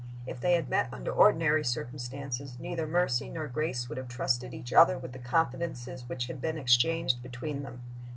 If 0.25 0.39
they 0.39 0.53
had 0.53 0.67
met 0.67 0.91
under 0.91 1.11
ordinary 1.11 1.63
circumstances, 1.63 2.57
neither 2.57 2.87
Mercy 2.87 3.29
nor 3.29 3.47
Grace 3.47 3.87
would 3.87 3.99
have 3.99 4.07
trusted 4.07 4.51
each 4.51 4.73
other 4.73 4.97
with 4.97 5.13
the 5.13 5.19
confidences 5.19 6.09
which 6.09 6.25
had 6.25 6.41
been 6.41 6.57
exchanged 6.57 7.21
between 7.21 7.61
them. 7.61 7.81